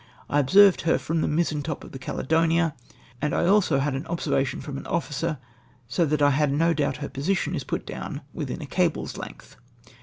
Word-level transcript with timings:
/ 0.15 0.29
observed 0.29 0.81
her 0.81 0.97
from 0.97 1.21
the 1.21 1.27
ndzentop 1.27 1.83
of 1.83 1.91
the 1.91 1.99
Gcdedonia 1.99 2.73
*, 2.95 3.21
and 3.21 3.33
1 3.35 3.45
also 3.45 3.77
had 3.77 3.93
an 3.93 4.07
observation 4.07 4.59
f 4.59 4.67
om 4.69 4.79
an 4.79 4.87
officer, 4.87 5.37
so 5.87 6.07
that 6.07 6.23
I 6.23 6.31
have 6.31 6.51
no 6.51 6.73
doubt 6.73 6.97
her 7.05 7.07
position 7.07 7.53
is 7.53 7.63
put 7.63 7.85
down 7.85 8.21
within 8.33 8.63
a 8.63 8.65
cable's 8.65 9.15
length." 9.17 9.57